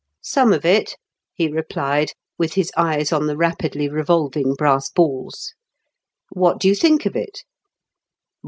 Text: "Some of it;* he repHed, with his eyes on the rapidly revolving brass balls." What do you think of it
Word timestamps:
"Some 0.39 0.51
of 0.51 0.65
it;* 0.65 0.95
he 1.31 1.47
repHed, 1.47 2.13
with 2.35 2.53
his 2.55 2.71
eyes 2.75 3.11
on 3.13 3.27
the 3.27 3.37
rapidly 3.37 3.87
revolving 3.87 4.55
brass 4.55 4.89
balls." 4.89 5.53
What 6.29 6.59
do 6.59 6.67
you 6.67 6.73
think 6.73 7.05
of 7.05 7.15
it 7.15 7.43